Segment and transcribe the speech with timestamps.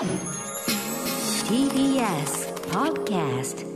[0.00, 0.08] TBS
[2.70, 3.66] Podcast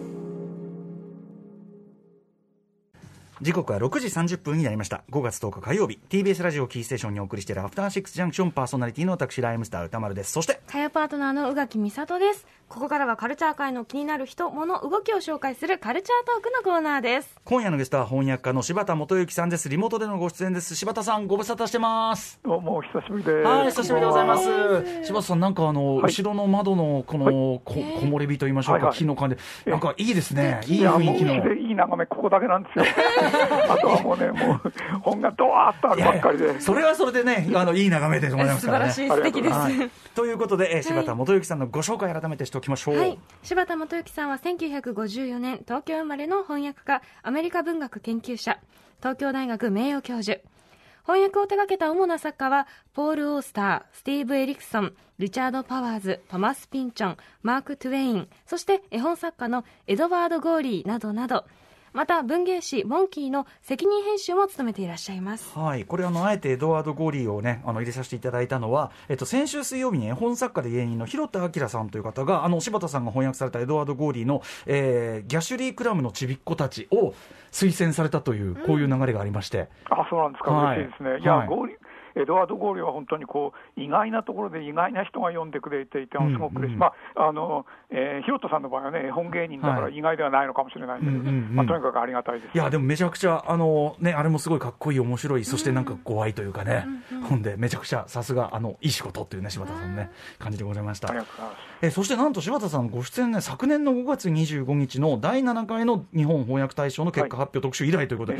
[3.43, 5.04] 時刻は6時30分になりました。
[5.10, 5.98] 5月10日火曜日。
[6.08, 10.32] TBS ラジオキーステーションにお送りしているアフターシックスジャンクションパーソナリティの私ライムスター歌丸です。
[10.32, 17.37] そして火曜パートナーの宇垣美里ですここからはカルチャー界の気になる人物動きを紹介するカルチャートークのコーナーです。
[17.45, 19.69] 今夜のゲストは翻訳家の柴田元幸さんです。
[19.69, 20.75] リモートでのご出演です。
[20.75, 22.41] 柴田さんご無沙汰してます。
[22.45, 23.37] どうもお久しぶりです。
[23.46, 25.05] はい久しぶりでございます。
[25.05, 28.99] 柴田さんなんかあの、はい後ろの窓のこの、こ木漏れ日と言いましょうか、はいはい。
[28.99, 30.61] 木の感じなんかいいですね。
[30.67, 31.55] いい雰囲気の。
[31.55, 32.84] いい眺め、ここだけなんですよ。
[33.70, 36.61] あとはもうね、もう本がドワーッとあるばっかりで。
[36.61, 38.92] それはそれでねあのいい眺めでございます素からね。
[38.92, 48.58] 晴らしい素敵です、はい、ということで、えー柴田元幸さんのご紹介改めてしておきましょう、はい、柴田元幸さんは1954年東京生まれの翻訳家アメリカ文学研究者
[49.00, 50.41] 東京大学名誉教授。
[51.06, 61.44] 翻訳を手掛けた主な作家はポール・オースタースティーブ・エリクソンリチャード・パワーズトマス・ピンチョンマーク・トゥウェインそして絵本作家のエドワード・ゴーリーなどなど。
[61.95, 65.56] また文芸誌「モンキー」の責任編集も務めていらっしゃいます。
[65.56, 77.15] はい、これあの、あえてエドワード・ゴーリーをね、あの入れさせていただいたのは、えっと、先週水曜日に絵本作家で芸人の広田明さんという方が、あの柴田さんが翻訳されたエドワード・ゴーリーの、えーギャシュリー・クラムのちびっ子たちを
[77.53, 80.50] 推薦されたという、こういう流れがありまして、あ、そうなんですか。
[80.50, 81.20] はい嬉しいですね。
[81.20, 81.25] い。
[81.25, 81.77] や、はいゴーリ
[82.16, 86.78] エドワード・ゴーリーは本当にこう意外なところで意外な人が読んでくれていて、うんすごく嬉しい、うん。
[86.80, 91.56] まああのえー、ひろたさんの場合はね、絵本芸人だかはいら意外ではないのかもしれないんで、うんうんうん。
[91.56, 92.54] まあ、とにかくありがたいです。
[92.54, 96.86] いや、でもめちゃくちゃ、あのね、あれもすごいかっこいい、面白い、そしてなんかご愛というかね、
[97.28, 101.14] ほんで、めちゃくちゃさすが、あの、いい仕事っていうね、柴田さんのね、感じでございました。
[101.82, 108.38] えそしてなんと柴田さんご出演ね昨年の5月25日の第7回の日本翻訳大賞の結果発表特集以来ということで、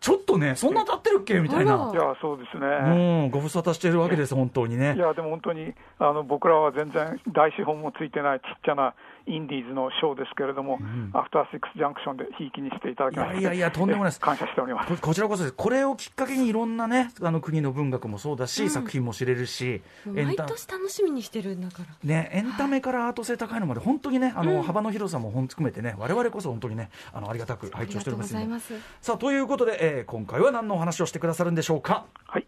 [0.00, 1.38] ちょっとねそんな経ってるっけ？
[1.38, 2.66] みたいあないや、そうですね。
[3.10, 4.94] うんご無沙汰してるわけです本当にね。
[4.96, 8.94] いや、でも本当にあの僕らは全然大資本もついてないちっちゃな
[9.26, 10.78] インディーズのショーですけれども、
[11.12, 14.20] アフターシックスジャンクションでひいきにしていただきまして、いやいやいや とんでもないです。
[14.22, 14.88] え感謝しております。
[14.88, 15.54] ここちらこそです。
[15.54, 21.84] これをきっかけにいろんなねあの国の文学もそうだし、作品も知れるし毎タ年楽しみにしてるんだから。
[22.02, 28.38] ね、エンタメからアート性高いのまで本当にねあの、幅の広さも本含めてね我々こそ本当にねあのありがたくあ拝聴しておりますんで。
[28.38, 28.74] ざいます。
[29.00, 32.04] さあということで、えー今回は何のお話をしてくださるんでしょうか？
[32.26, 32.46] はい、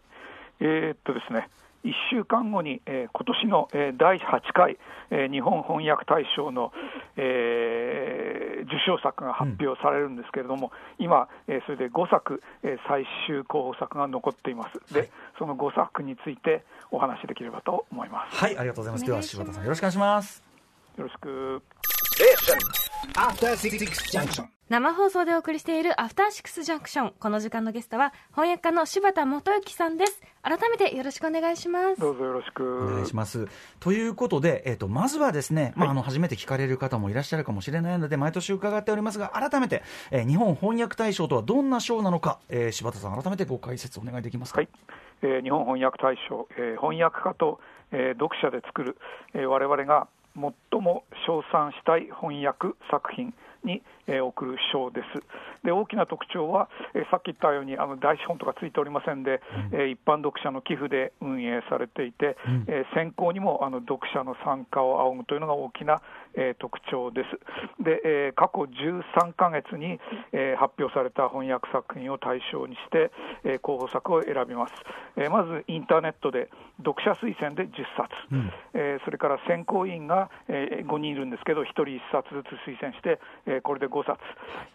[0.65, 1.49] えーっとですね、
[1.83, 4.77] 1週間後に、えー今年の、えー第8回、
[5.11, 6.71] えー日本翻訳大賞の、
[7.17, 14.93] えー受賞作が発表されるんですけれども、今、えーそれで5作、えー最終候補作が残っています。
[14.93, 20.43] で、その5作についてお話しできればと思いまはいありがとうございますでは柴田さんよろしくお願いしますす。
[20.97, 21.61] よろしく。
[22.15, 22.92] Junction.
[24.69, 32.83] 生放送でお送りしているアフターシックスジャンクションこの時間のゲストは翻訳家の柴田元幸さんです改めてよろしくお願いしますどうぞよろしく。
[32.85, 33.47] お願いします。
[33.81, 44.59] ということで、えっ、と、まずはですね、まあ、あの、初めて聞かれる方もいらっしゃるかもしれないので、毎年伺っておりますが、改めて、えー日本翻訳大賞とはどんな賞なのか、えー柴田さん、改めてご解説お願いできますか？
[44.59, 44.69] はい、
[45.21, 47.59] えー日本翻訳大賞、えー翻訳家と、
[47.91, 48.97] えー読者で作る、
[49.33, 53.33] えー我々が最も称賛したい翻訳作品
[53.63, 55.23] に、えー贈る賞です。
[55.63, 62.35] で大きな特徴は、えーさっき言ったようにあの大資本とかついておりませんで、えー一般読者の寄付で運営されていて、
[62.67, 66.01] えー選考にもあの読者の参加を仰ぐというのが大きな、
[66.35, 67.83] えー特徴です。
[67.83, 69.99] で、えー過去13ヶ月に、
[70.31, 73.11] えー発表された翻訳作品を対象にして、
[73.43, 74.73] えー候補作を選びます、
[75.17, 76.49] えーまずインターネットで
[76.83, 78.09] 読者推薦で10冊、
[78.73, 84.19] えーそれから選考委員が、え5人いるんですけど、1人1冊ずつ推薦して、えーこれで5冊、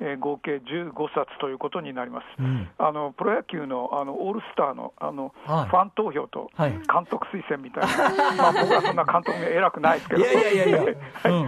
[0.01, 2.27] えー合計15冊ということになります。
[2.79, 5.69] あのプロ野球のあのオールスターのあの、はい。
[5.69, 6.71] ファン投票とはい。
[6.73, 10.21] 監督推薦みたいな、まあ、僕はそんな監督に偉くないですけど。
[10.21, 10.79] いやいやいやいや。
[10.83, 10.85] は
[11.31, 11.48] いうん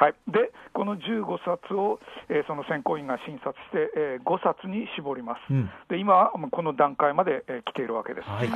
[0.00, 2.00] はい、でこの15冊を、
[2.30, 5.70] えーその選考委員が審査して、えー5冊に絞ります、うん。
[5.90, 8.48] で今この段階まで、えー来ているわけです、はい。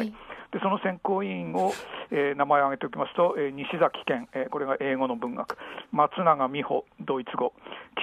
[0.52, 1.72] でその選考委員を、
[2.10, 5.58] えー名前を挙げておきますと、えー西崎健、えーこれが英語の文学、
[5.92, 7.52] 松永美穂、ドイツ語、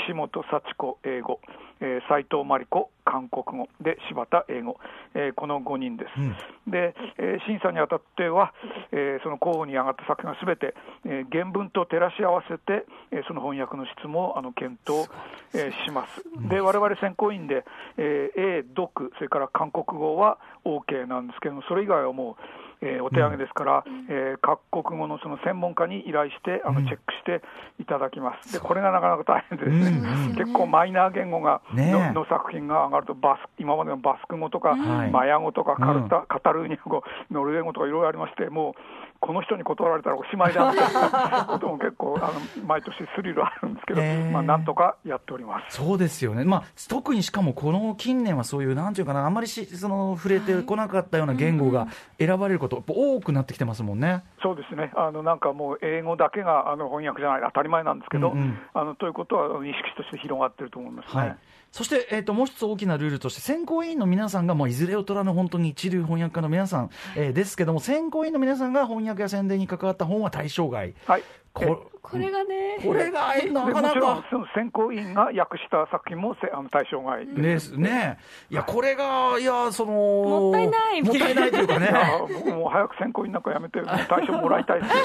[0.06, 1.40] 岸本幸子、英語、
[1.80, 4.78] えー斉藤真理子、韓国語、で柴田英語、
[5.16, 6.70] えーこの5人です。
[6.70, 8.54] で、えー審査にあたっては、
[8.92, 10.76] えーその候補に上がった作品がすべて、
[11.06, 15.10] えー原文と照らし合わせて、えーその翻訳の質もあの検討、
[15.54, 16.22] えーします。
[16.50, 17.64] で、我々選考員で、
[17.98, 22.36] えー英、読、それから韓国語は OK なんですけども、それ以外はも
[22.82, 27.42] う、えーお手上げですから、えー各国語のその専門家に依頼して、あのチェックして
[27.80, 28.52] いただきます。
[28.52, 31.92] で、これがなかなか大変でですね、結構マイナー言語がねえ。
[31.92, 35.12] のの作品が上がるとバス、今までのバスク語とか、はい。
[35.12, 38.74] マヤ語とかカルタ、カタルーニャ語、ノルウェー語とかいろいろありまして、もう
[39.22, 41.72] この人に断られたらおしまいだみたいなこと
[42.02, 45.78] 構あの毎年スリルあるんですけど、えーまあ、なんとかやっております。
[45.78, 51.88] そうですよね、まあ、特にしかもこの近年はそういう、なんていうかな、あんまりしその触れてこなかったような言語が
[52.18, 54.24] 選ばれること、多くなってきてますもんね。
[54.42, 61.22] そうですね、あのなんかもう英語だけがあの翻訳じゃない、当たり前なんですけど、うんうんあのということは意識として広がってると思いますね。
[61.22, 61.38] はい
[61.72, 71.24] そして、えー、ともう一つ大きなルールとして、選考委員の皆さんが、もういずれを取らぬ本当に一流翻訳家の皆さん、えーですけども、選考委員の皆さんが翻訳や宣伝に関わった本は対象外、はい
[71.54, 74.28] ここれがね、これがでなかなもちろんか。
[74.32, 77.78] その選考委員が訳した作品もせあの対象外です。
[77.78, 78.18] ね、
[78.50, 81.92] いや、これが、いや、その、もったいないもったいないというかね。
[82.28, 85.04] 僕も早く選考委員なんかやめて、対象もらいたいですよ。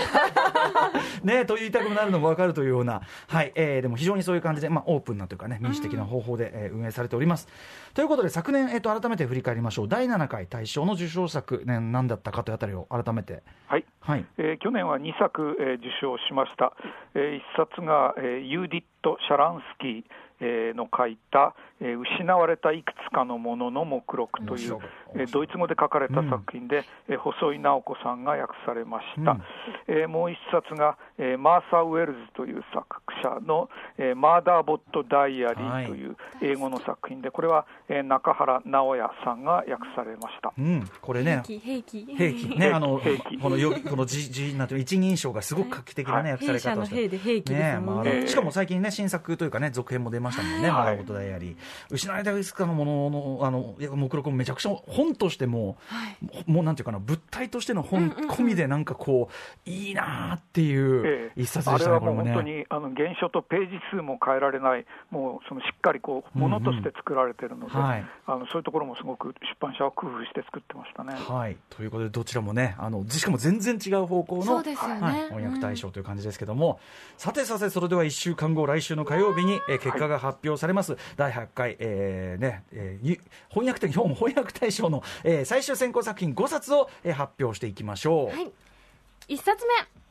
[1.23, 7.49] ね、と言いたくなるのも分かるというような、はいえーでも非常にそういう感じで、まあ、オープンなというかね、民主的な方法で、えー運営されております。
[7.95, 13.43] ということで、昨年、えー、と改めて振り返りましょう、第7回大賞の受賞作、ね、何だったかというあたりを改めて。
[13.67, 14.25] はいはい。
[14.39, 16.73] えー去年は2作、えー受賞しました、
[17.15, 20.05] え1冊が、えーユーディット・シャランスキー、
[20.41, 24.79] えーの書いた、えー失われたいくつかのものの目録という
[25.15, 29.43] えードイツ語で書かれた作品で、えー細井直子さんが訳されました、うん。
[29.89, 32.87] えーもう1冊が、えーマーサー・ウェルズという作
[33.23, 33.69] 者の、
[33.99, 40.53] えーマーダーボット・ダイアリーという英語の作品で、これは、えー中原直也さんが訳されました。
[40.59, 42.17] うん、これね、兵器、兵器。
[42.17, 47.09] 兵器ね、あの兵器このよこのじじなんていう一人称がすごく画期的なね、訳され方をして
[47.53, 47.77] ね。
[47.77, 51.57] ねまあ、しかも最近ね、新作というかね、続編も出ましたもんね、はいマラボトダイアリー。
[51.91, 55.77] 失われたいくつかのものの、あの、いや目録もめちゃくちゃ本としても、
[56.47, 59.29] もうなんていうかな、物体としての本込みでなんかこ
[59.67, 62.67] う、いいなーっていうええ一冊でしたね、あれはもうこれもね。
[63.07, 71.15] 原書とページ数も変えられない、もうそのしっかりこうものとして作られてるので、はいあのそういうところもすごく出版社は工夫して作ってましたね。
[71.15, 76.81] はい、ということで、どちらもね、あのしかも全然違う方向のそうですよねはい、翻訳大賞という感じですけども、
[77.17, 83.21] さてさて、それでは1週間後、来週の火曜日に、えー結果が発表されます、第8回、えーねえーゆ
[83.51, 88.37] 翻訳日も翻訳大賞の、えー最終選考作品5冊を、えー発表していきましょう。
[88.37, 88.51] はい。
[89.29, 90.06] 一冊目。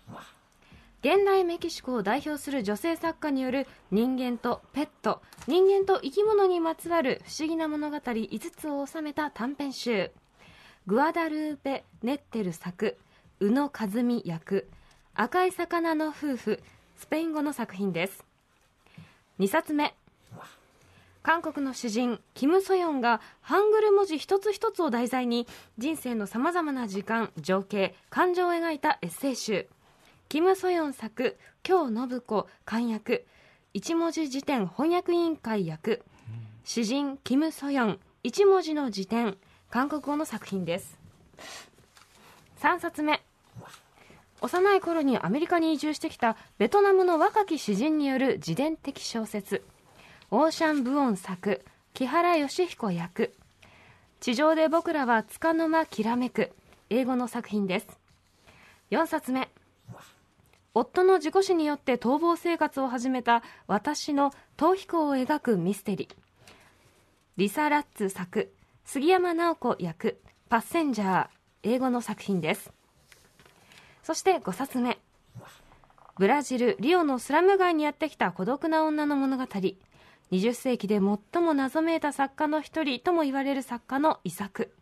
[1.05, 10.09] 現代メキシコを代表する女性作家による人間とペット、人間と生き物にまつわる不思議な物語5つを収めた短編集。
[10.87, 12.97] グアダルーペ・ネッテル作、
[13.39, 14.67] 宇野和美役、
[15.13, 16.63] 赤い魚の夫婦、
[16.97, 18.25] スペイン語の作品です。
[19.39, 19.93] 2冊目。
[21.21, 25.45] 韓国の詩人キム・ソヨンがハングル文字一つ一つを題材に
[25.77, 29.67] 人生のさまざまな時間情景感情を描いたエッセイ集
[30.27, 33.25] キム・ソヨン作京信子漢訳
[33.73, 36.01] 一文字辞典翻訳委員会役。
[36.63, 37.99] 詩人キム・ソヨン。
[38.23, 39.37] 一文字の辞典
[39.69, 40.97] 韓国語の作品です。
[42.61, 43.21] 3冊目。
[44.41, 49.63] 幼い頃にアメリカに移住してきたベトナムの若き詩人による自伝的小説。
[50.31, 51.63] オーシャン・ブオン作
[51.93, 53.33] 木原義彦役。
[54.21, 56.51] 地上で僕らは束の間きらめく
[56.89, 57.87] 英語の作品です。
[58.89, 59.49] 4冊目。
[60.77, 66.15] 夫の事故死によって逃亡生活を始めた私の逃避行を描くミステリー。
[67.37, 70.19] リサ・ラッツ作杉山直子役
[70.49, 71.27] パッセンジャー
[71.63, 72.73] 英語の作品です。
[74.03, 74.99] そして5冊目。
[76.17, 79.45] ブラジル・リオのスラム街にやってきた孤独な女の物語。
[80.33, 84.73] 20世紀で最も謎めいた作家の一人とも言われる作家の遺作。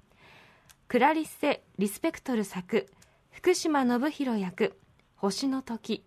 [0.88, 2.88] クラリッセ・リスペクトル作
[3.30, 4.76] 福島信弘役。
[5.24, 6.04] 星の時。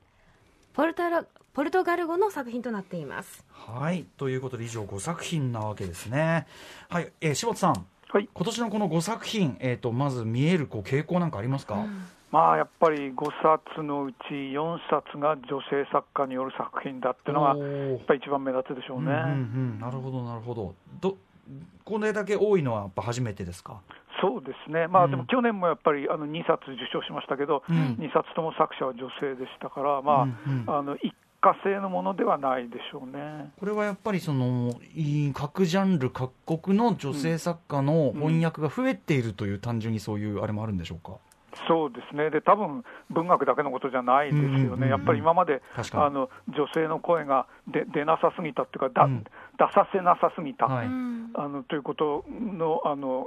[0.75, 3.47] ポルタロポルトガル語の作品となっています。
[3.51, 4.05] はい。
[4.19, 6.47] ということで、以上5作品なわけですね。
[6.91, 8.29] はい、えー柴田さん、はい。
[8.35, 11.87] 今年のこの5作品、えー、とまず見えるこう傾向なんかありますか、
[12.31, 19.07] まあやっぱり5冊のうち4冊が女性作家による作品だっていうのがやっぱり一番目立つでしょうね。
[19.07, 19.23] うんうんう
[19.77, 20.75] ん、なるほど、なるほど。
[21.01, 21.17] ど
[21.87, 23.81] これだけ多いのはやっぱ初めてですか？
[24.21, 25.11] そうですね、まあ、うん。
[25.11, 27.97] でも去年もやっぱりあの2冊受賞しましたけど、うん。
[28.01, 30.75] 2冊とも作者は女性でしたから、まあうんうん。
[30.79, 33.53] あの一過性のものではないでしょうね。
[33.61, 41.19] これはやっぱりそのい各ジャンル各国の女性作家の翻訳が増えているという、単純にそういうあれもあるんでしょうか？
[41.69, 44.83] そうですね、で多分文学だけのことじゃないですよね、うんうんうん。
[44.83, 49.25] うんやっぱり今まであの女性の声が出出なさすぎたっていうか、だうん。
[49.25, 49.31] 出
[49.73, 50.87] させなさすぎた、はい。
[50.87, 51.31] うん。
[51.35, 53.27] あのということのあのうん、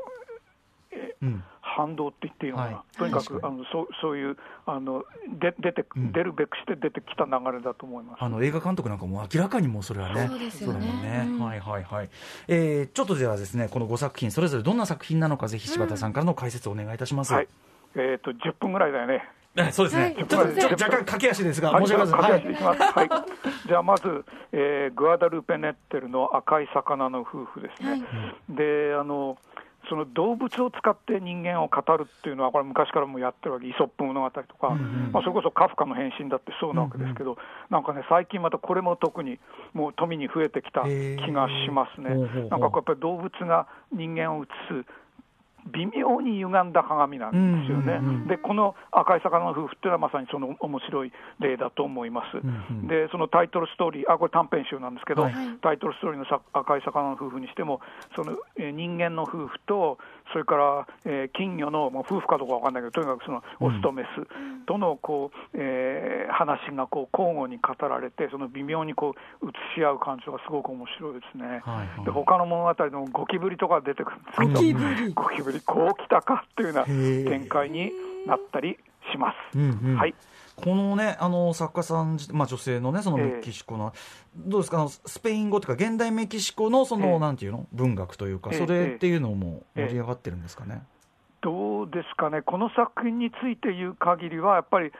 [1.61, 2.97] 反動って言っていいのかな、はい。
[2.97, 5.03] とにかくあのそうそういうあの
[5.39, 6.11] で出て、うん。
[6.11, 8.23] 出るべくして出てきた流れだと思います。
[8.23, 10.79] あの映画監督なんかも明らかにもうそれはね、そうですよね。
[10.79, 11.39] だもんね、うん。
[11.39, 12.09] はいはいはい、
[12.47, 17.33] えーちょっとではですねこの5作品それぞれどんな作品なのかぜひ柴田さんからの解説をお願いいたします。
[17.33, 17.47] はい。
[17.95, 22.63] えー、と10分ぐらいだよね、えそうですね、はいちょっと若干駆け足ですが、はい、申し訳ないです。
[22.63, 23.67] はい。
[23.67, 27.89] じゃあまず、えーグアダルペネッテルの赤い魚の夫婦ですね。
[27.89, 28.01] はい。
[28.49, 29.37] で、あの。
[29.87, 34.69] その動物を使って人間を語るっていうのは、これ、昔からもやってるわけ、イソップ物語とか、
[35.11, 37.37] まあ、それこそカフカの変身だってそうなわけですけど、
[37.69, 39.39] なんかね、最近またこれも特に
[39.73, 42.09] もう富に増えてきた気がしますね。
[42.49, 44.85] なんかやっぱり動物が人間を映す
[45.69, 47.93] 微妙に歪んだ鏡なんですよね。
[47.99, 52.37] うんうんうんで、この赤い魚の夫婦っていうのはまさにその面白い例だと思います。
[52.37, 57.81] んうんで、そのタイトルストーリー、あ、これ短編集なんですけど、はいタイトルストーリーのさ赤い魚の夫婦にしても、
[58.15, 59.97] その、えー人間の夫婦と、
[60.31, 71.47] それから、えー金魚の、まあ、夫婦かどうかわかんないけど、とにかくそのオスとメスとのこう、えー話がこう交互に語られて、その微妙にこう映し合う感情がすごく面白いですね。
[71.47, 72.05] はいはい。
[72.05, 77.91] で他の物語のゴキブリとか出てくるんですけど、ゴキブリゴキブリこう来たかっていうような展開に
[78.25, 78.77] なったり
[79.11, 79.57] します。
[79.57, 79.95] うんうん。
[79.97, 80.13] はい。
[80.59, 83.25] このね、あの作家さんじ、まあ、女性のね、そのええ。
[83.37, 83.93] メキシコの、
[84.35, 87.19] どうですか、あのスペイン語というか、現代メキシコのその、ええ。
[87.19, 89.87] なんていうの、文学というか、ええそれっていうのもええ。
[89.87, 90.83] 盛り上がってるんですかね？
[91.41, 94.91] どうですかね、この作品について言う限りは、やっぱり、えー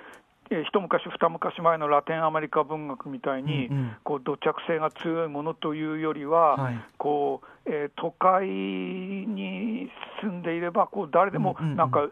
[0.52, 3.96] 一昔、二昔前のラテンアメリカ文学みたいに、うんうん。
[4.04, 6.80] こう土着性が強いものというよりは、はい。
[6.98, 9.92] こうえー都会に
[10.22, 12.12] 住んでいれば、こう誰でもうんうんうんなんか、う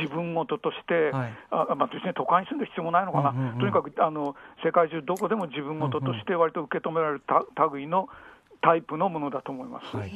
[0.00, 1.32] 自分事として、はい。
[1.50, 3.58] あまあ、別に都会に住んでる必要もないのかな、うんうんうん。
[3.58, 4.34] とにかくあの
[4.64, 8.08] 世界中どこでも自分事として割と受け止められるた類の
[8.60, 9.96] タイプのものだと思います。
[9.96, 10.12] はい、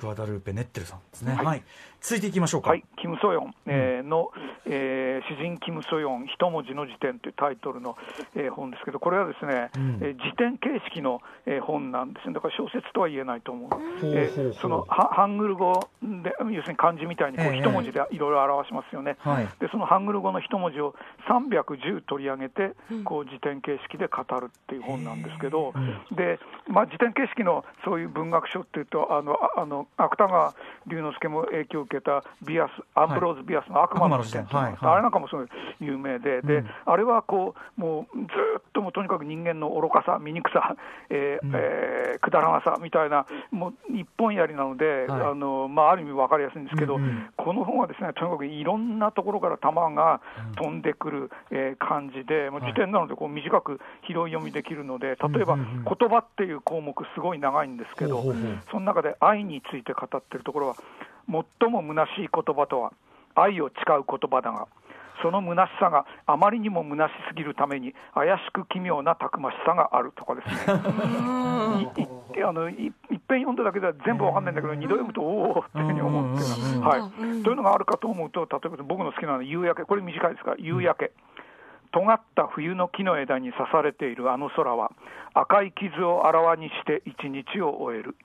[0.00, 1.34] グアダルーペ・ネッテルさんですね。
[1.34, 1.62] は、はいい
[2.04, 2.68] 続いていきましょうか。
[2.68, 4.30] はい、キム・ソヨン、えーの、
[4.66, 7.96] えー詩人キム・ソヨン、一文字の辞典というタイトルの、
[8.34, 9.98] えー本ですけど、これはですね、うん。
[10.02, 13.70] えー辞典形式の、えー本なんですね、だから小説とは言えないと思う、
[14.02, 17.60] えーそのはハングル語で、要するに漢字みたいにこうええ。
[17.60, 19.16] 一文字でいろいろ表しますよね。
[19.20, 19.48] はい。
[19.58, 20.94] でそのハングル語の一文字を
[21.26, 22.72] 310取り上げて、
[23.04, 25.72] こう辞典形式で語るっていう本なんですけど、
[26.12, 30.54] でまあ、辞典形式のそういう文学書っていうと、あのああの芥川
[30.86, 34.94] 龍之介も影響を受けたビアス、アンブローズ・ビアスの悪魔の辞典っていうのがあってはいはい。
[34.94, 35.46] あれなんかもすごい
[35.80, 38.24] 有名で、であれはこうもうず
[38.58, 40.76] っともうとにかく人間の愚かさ、醜さ、
[41.10, 45.20] えーえーくだらなさみたいな、もう一本やりなので、はい。
[45.22, 47.28] あのまあ、ある意味分かりやすいんですけど、うんうん。
[47.36, 50.20] この本はですねとにかくいろんなところから弾が
[50.56, 55.66] 飛んでくる、えー感じで、もうはい辞典なのでこう短く拾い読みできるので、例えば、うんうん。
[55.78, 58.58] うん言葉っていう項目、すごい長いんですけど、ほうほうほう。
[58.70, 60.74] その中で愛について語ってるところは、
[61.28, 62.92] 最も虚しい言葉とは、
[63.34, 64.68] 愛を誓う言葉だが、
[65.22, 70.54] その虚しさがあまりにも虚しすぎるために、怪しく奇妙なたくましさがあるとかですね。
[72.36, 81.12] いいあのい一遍読んだだけでは全部わかんないんだけど、二度読むと、おおっていうふうに思うっていうのは、はい、というのがあるかと思うと、例えば僕の好きなのは夕焼け、これ短いですが、夕焼け。
[81.92, 84.90] 尖った冬の木の枝に刺されているあの空は、
[85.32, 88.16] 赤い傷をあらわにして一日を終える。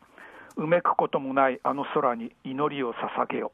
[0.59, 3.51] うめくこともないあの空に祈りを捧げよ。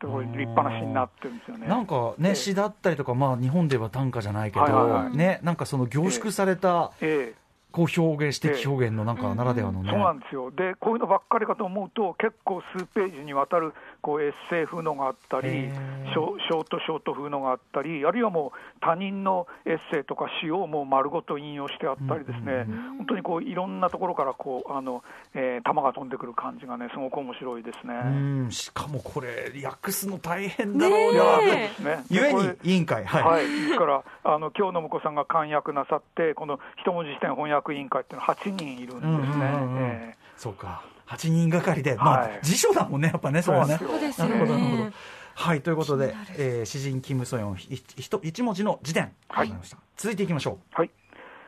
[0.00, 1.66] でこれ立派な詩になってるんですよね。
[1.66, 7.47] なんかね、詩だったりとか、まあ、日本では短歌じゃないけど、はいはいはいね、なんかその凝縮された、ええ
[7.78, 9.90] こう表現、詩的表現のなんかならではのね。
[9.90, 10.50] そうなんですよ。
[10.50, 22.64] で、こういうのばっかりかと思うと、結構数ページにわたるこうエッセイ風のがあったりショ、ショートショート風のがあったり、あるいはもう他人のエッセイとか詩をもう丸ごと引用してあったりですね、
[22.98, 25.04] 本当にこういろんなところからこうあの、
[25.34, 27.94] えー、弾が飛んでくる感じがね、すごく面白いですね。
[27.94, 28.08] う
[28.48, 31.38] ん、しかもこれ、訳すの大変だろうな。
[31.38, 32.04] ですね。
[32.10, 33.22] ゆえに委員会、はい。
[33.22, 39.06] はい、ですから、あの今日の向さんが漢訳なさって、この一文字辞典翻訳委員会っていうのは8人いるんですね。
[39.06, 39.78] うんうんうんうん。
[39.80, 40.18] ええ。
[40.36, 40.82] そうか。
[41.06, 42.38] 8人がかりで、まあ、はい。
[42.42, 43.78] 辞書だもんね、やっぱね、それはね。
[43.78, 44.84] そうですよなるほど、なるほど。
[44.84, 44.92] ね。
[45.34, 49.46] はい、ということで、えー詩人キム・ソヨン、ひひと一文字の辞典、はい。
[49.46, 49.78] わかりました。
[49.96, 50.90] 続いていきましょはい、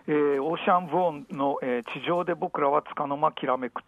[0.06, 3.82] えーオーシャン・ブオンの、えー地上で僕らはつかの間きらめく」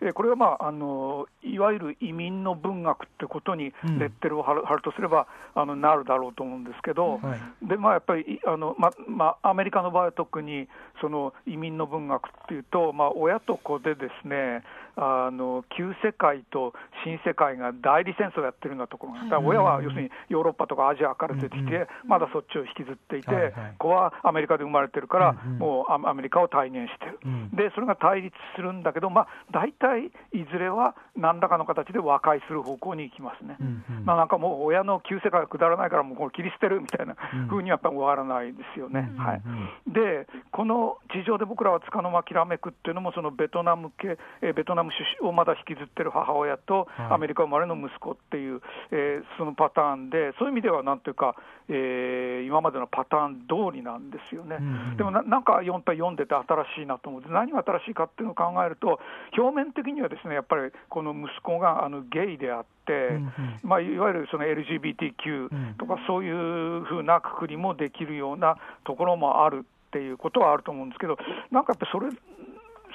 [0.00, 3.98] えーこれは、まああのいわゆる移民の文学ってことにうん。
[3.98, 7.68] レッテルを貼る,、貼るとすればあのなるだろうと思うんですけど、はい。
[7.68, 10.68] でまあ、やっぱりいあの、ままあ、アメリカの場合は特に
[11.00, 14.62] その移民の文学っていうと、まあ、親と子でですね
[14.96, 16.74] あの旧世界と
[17.04, 23.52] 新世界が代理戦争をやってるようなところが、だから親は要するにヨーロッパとかアジアから出てきて、まだそっちを引きずっていて、はいはい。
[23.78, 27.50] 子はアメリカで生まれてるから、もうアアメリカを体現してる、うん。
[27.50, 33.56] でそれが対立するんだけど、まあ、大体体いずれは何らかの形で和解する方向に行きますね。
[34.04, 37.16] まあ、なんかもう親の旧世界がくだらないから、もうこれ切り捨てるみたいな
[37.48, 39.12] 風にはやっぱり終わらないですよね。
[39.16, 39.42] はい。
[39.86, 47.12] で、この地上で僕らはつかの間きらめくっていうのも、そのベトナム系、えーベトナム出身をまだ引きずってる母親と、はい。
[47.12, 51.34] アメリカ生まれの息子っていう、えーそのパターンで、そういう意味ではなんていうか、
[51.68, 54.56] えー今までのパターン通りなんですよね。
[54.60, 54.96] うんうん。
[54.96, 59.00] でもななんかやっぱり読んでて新しいなと思って、何が新しいかっていうのを考えると、
[59.36, 63.32] 表面的にはですねやっぱりこの息子があのゲイであって、うんうん。
[63.62, 71.16] まあ、いわゆるその LGBTQ とか、そういうふうなくくりもできるようなところもあるっていうことはあると思うんですけど、
[71.50, 72.08] なんかやっぱりそれ、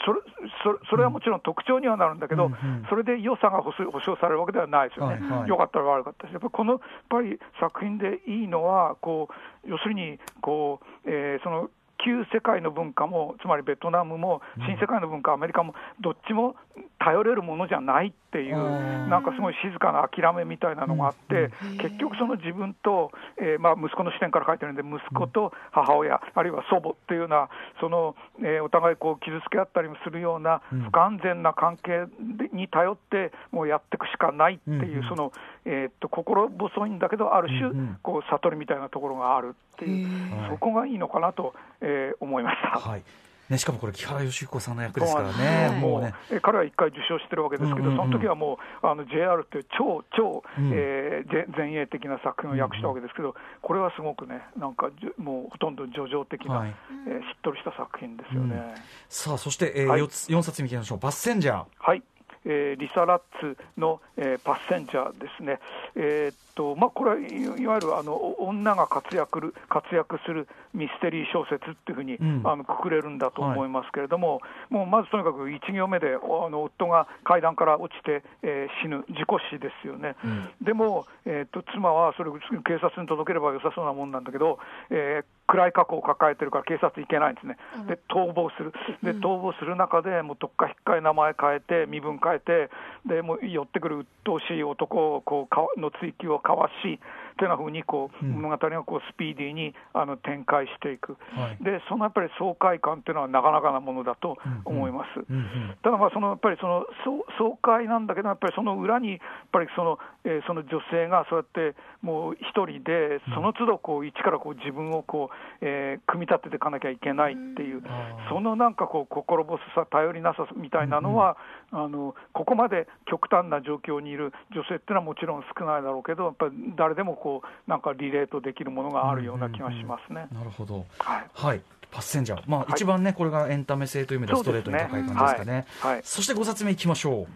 [0.06, 0.20] それ
[0.64, 5.50] それそれはもちろん特徴にはなるんだけど、うんうんそれで良さが保証されるわけではないですよね、はいはい。
[5.50, 9.30] 良かったら悪かったし、やっぱりこのやっぱり作品でいいのは、こ
[9.66, 11.70] う要するにこう、えーその
[12.04, 16.56] 旧世界の文化も、つまりベトナムも、新世界の文化、アメリカも、どっちも
[17.00, 19.10] 頼れるものじゃないっていう、うん。
[19.10, 21.50] なんかすごい静かな諦めみたいなのがあって、
[21.82, 27.50] 結局、その自分と、えーまあ、息子の視点から書いてるんで、息子と母親、あるいは祖母っていうような、
[27.80, 30.82] その、えーお互いこう傷つけ合ったりもするようなうん。
[30.84, 35.32] 不完全な関係でに頼って、もうやっていくしかないっていう、うんその、
[35.66, 40.08] えーっと心細いんだけど、ある種こう悟りみたいなところがあるっていう、
[40.50, 42.80] そこがいいのかなと、えー思いました。
[42.80, 43.04] はい
[43.52, 46.14] ね、しかもこれ木原義彦さんの役ですからね、もうね。
[46.32, 48.00] え彼は一回受賞してるわけですけど、うんうん。
[48.00, 50.72] うんその時はもうあの JR っていう超超、うん。
[50.74, 56.76] えーぜ前衛的な作品を訳したわけですけど、これはすごくね、なんかもうほとんど叙情的な、はい。
[57.08, 58.56] えーしっとりした作品ですよね。
[58.56, 58.82] うん。
[59.10, 60.00] さあ、そして、えーはい。
[60.00, 61.00] 四つ四冊見てみましょう。
[61.00, 61.66] バッセンジャー。
[61.78, 62.04] はい、
[62.46, 65.60] えーリサ・ラッツの、えーパッセンジャーですね、
[65.96, 67.22] えーっとまあ、これはい
[67.62, 72.42] いわゆるあのお女が活躍る活躍するミステリー小説っていうふうに、うん。
[72.44, 80.16] あのくくれるんだと思いますけれども、もうまずとにかく1行目でおあの夫が階段から落ちて、えー死ぬ、事故死ですよね、
[80.62, 88.72] でも、えーっと妻はそれを警察に届ければよさそうなもんなんだけど、えー暗い過去を抱えてるから警察行けないんですね、で逃亡する、
[89.04, 92.70] で逃亡する中で、もうどっか引っかえ名前変えて、身分変えて、
[93.06, 97.00] でもう寄ってくる鬱陶しい男をこうかわの追及をかわし、
[97.38, 98.32] というようなふうにこう、うん。
[98.42, 101.64] 物語がこうスピーディーにあの展開していく、はい。
[101.64, 105.20] でそのやっぱり爽快感っていうのはなかなかなものだと思います。
[105.30, 105.78] うんうん。
[105.84, 109.20] ただまあそのやっぱりその爽爽快なんだけど、やっぱりその裏に、やっ
[109.52, 117.84] ぱりその,、えーその女性がそうやってもう一人で、その都度こう一からこう自分をこう、えー組み立てていかなきゃいけないっていう、
[118.30, 121.38] そのなんかこう心細さ、頼りなさみたいなのは、
[121.72, 130.28] あのここまで極端な状況にいる女性っていうのはもちろん少ないだろうけど、やっぱり誰でもこうなんかリレートできるものがあるような気がしますね。
[130.32, 130.86] なるほど。
[131.00, 131.62] はいはい。
[131.92, 132.44] パッセンジャー。
[132.48, 135.66] まあ、はい一番ね、これがエンタメ性という意味ではストレートに高い感じですかね。
[135.80, 137.28] はいはいそして5冊目いきましょう。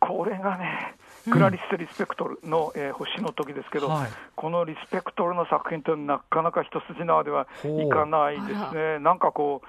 [0.00, 0.96] これがね、
[1.30, 9.66] クラリス・リスペクトルの、えー星の時ですけど、はいこのリスペクトルの作品というのはなかなか一筋縄ではいかないですね、なんかこう、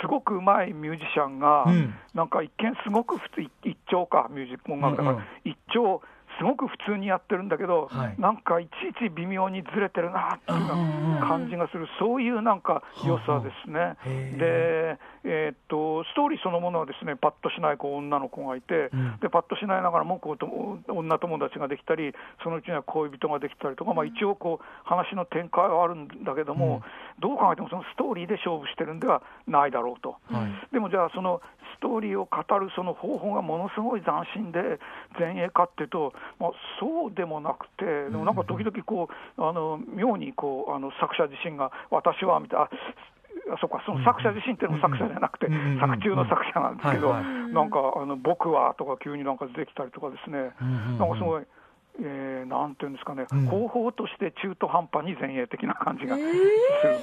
[0.00, 1.94] すごくうまいミュージシャンが、うん。
[2.14, 5.24] なんか一見、すごく普通、一一丁か、ミュージック音楽だから、うんうん。
[5.44, 6.02] 一丁、
[6.38, 8.14] すごく普通にやってるんだけど、はい。
[8.18, 13.96] なんかいちいち微妙にずれてるなっていう感じがする、そういうなんか良さですね。
[14.38, 19.18] で、えーっとストーリーそのものはですねパッとしないこう女の子がいて、うん。
[19.20, 20.46] でパッとしないながらもこうと
[20.88, 26.82] 女友達ができたり、そのうちには恋人ができたりとか、まあ、一応こう、話の展開はあるんだけども、
[27.20, 30.16] どう考えてもそのストーリーで勝負してるんではないだろうと。
[30.30, 30.72] はい。
[30.72, 31.40] でもじゃあ、その
[31.76, 34.80] ストーリーを語るその方法がものすごい斬新で
[35.18, 42.64] 前衛かっていうと、まあ、そうでもなくて、でもなんか時々こう、あの妙にこうあの作者自身が、私はみたいな。
[42.66, 42.70] あ
[43.54, 45.46] あそうかその作者自身っていうのも作者じゃなくて、
[45.80, 50.52] 作中の作者なんですけど、なんかあの僕はとか急になんか出てきたりとかですね、
[50.98, 51.46] なんかすごい、
[52.00, 56.32] えーなんていうんですかね、うん方法として中途半端に前衛的な感じがする、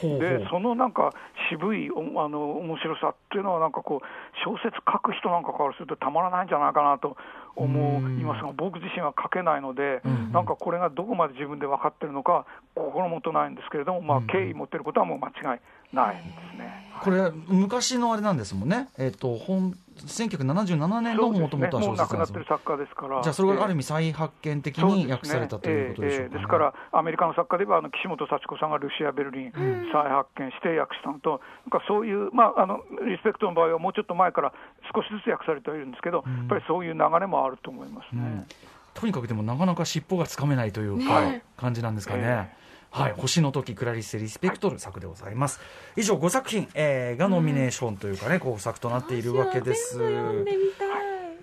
[0.02, 1.12] ほうほうでそのなんか
[1.50, 4.06] 渋いおあの面白さっていうのは、なんかこう、
[4.44, 7.18] 小説書く人なんかからするとたまらないんじゃないかなと
[7.56, 16.22] 思いますが、僕自身は書けないので、うんなんかこれがどこまで自分で分かってるのか、心もとないんですけれども、まあ、敬意持ってることはもう間違いないで
[16.54, 16.92] すね。
[17.02, 18.90] これ、昔のあれなんですもんね。
[18.98, 22.26] えっ、と、本、1977年のもともとはもう亡く小説なんですよ。
[22.26, 23.22] なってる作家ですから。
[23.24, 26.36] じゃあ、それがある意えー味再発見的に訳されたということでしょうか、ね。
[26.36, 34.54] ですから、アメリカの作家で言えば、あの岸本幸子さんがルシア・ベルリン、再発見して訳したのと、なんかそういう、まああの、リスペクトの場合はもうちょっと前から
[34.94, 38.22] 少しずつ訳されてはいるんですけど、やっぱりそういう流れもあると思いますね。
[38.22, 38.46] うん。
[38.94, 41.44] とにかくでもなかなか尻尾がつかめないというか、ね。
[41.58, 42.22] 感じなんですかね。
[42.62, 42.65] え
[42.96, 45.60] はい、星の時クラリス・リスペクトル作でございます。
[45.98, 49.98] 以上5作品、えーがノミネーションというかね、こう作となっているわけです。
[49.98, 50.88] 私も読んでみたい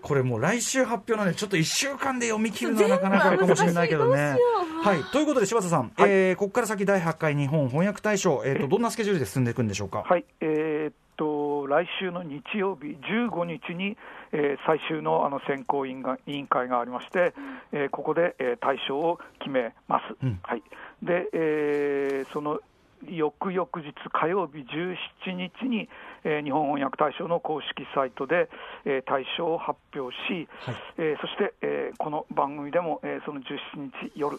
[0.01, 4.37] これもう来週発表なんで、ちょっと1週間で読み切るのはなかなかあれかもしれないけどね。
[4.83, 10.05] はい、ということで、柴田さん、えーここから先、第8回日本翻訳大賞、えー、とどんなスケジュールで進んでいくんでしょうか？
[10.05, 13.97] はい、えーっと来週の日曜日15日に、
[14.33, 17.35] えー最終のあの選考委員が委員会がありまして、
[17.73, 20.17] えーここで、えー大賞を決めます。
[20.23, 20.41] うん。
[20.43, 20.63] はい、
[21.03, 22.61] で、えーその
[23.05, 25.89] 翌々日火曜日17日に、
[26.25, 28.49] えー日本翻訳大賞の公式サイトで、
[28.85, 30.77] えー大賞を発表し、はい。
[30.99, 34.39] えーそして、えーこの番組でも、えーその17日夜、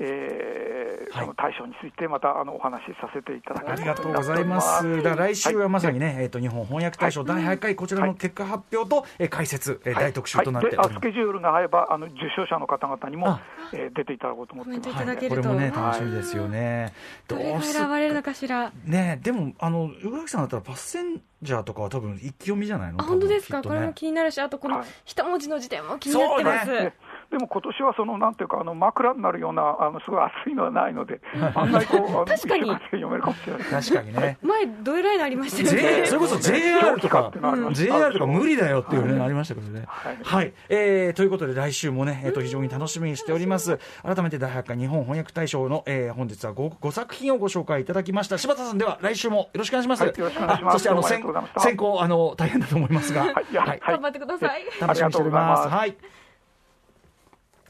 [0.00, 1.24] えーはい。
[1.24, 5.02] その大賞についてまたあのお話しさせていただきありがとうございます。
[5.02, 10.86] だ来週はまさにね、えっ、と日本翻訳大賞第8回、こちらの結果発表と、えー解説、えー大特集となっております。
[10.88, 10.94] はい。
[10.94, 11.02] であス。
[11.02, 13.40] ケジュールが合えばあの受賞者の方々にもあ、
[13.72, 14.80] えー出ていただこうと思ってます。
[14.82, 15.42] コメントいたはい、だけると。
[15.42, 16.92] これもね、楽しみですよね。
[17.28, 18.72] どれがうす選ばれるのかしら。
[18.84, 23.00] ねでも、あの、宇垣さんだったら、パッセンジャーとかは多分、一気読みじゃないの？
[23.00, 24.86] あ本当ですか、これも気になるしあとこのはい。
[25.04, 26.92] 一文字の時点も気になってます、
[27.30, 31.20] でも今年はそのなんていうかあの枕になるようなあのすごい熱いのはないので、
[31.54, 33.62] 案外こうあの確かに読めるかもしれない。
[33.62, 34.38] 確かにね。
[34.42, 37.32] 前どえらいのありましたよねそれこそ JR とか
[37.72, 39.84] JR とか無理だよっていうね、ありましたけどね。
[39.86, 40.52] はいはい。
[40.68, 43.78] えーということで来週もね、えっと、非常に楽しみにしております。
[44.02, 48.38] 改めて第8回日本翻訳大賞の、えー本日は 5, 5作品をご紹介いただきました。
[48.38, 50.02] 柴田さんでは来週もよろしくお願いします。
[50.04, 55.62] はいよろしくお願いしますあそしてあの、先行、あの、大変だと思いますが、はい頑張ってください楽しみにしております。
[55.62, 55.96] ありがとうございますはい。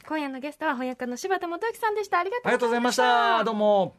[0.06, 3.42] 今夜のゲストは翻訳家の柴田元幸さんでしたありがありがとうございました。
[3.42, 3.96] どうも。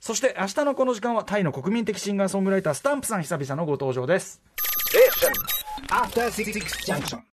[0.00, 4.40] そして明日のこの時間はタイの国民的シンガーソングライタースタンプさん久々のご登場です。
[5.90, 6.52] After Six
[6.86, 7.20] Junction.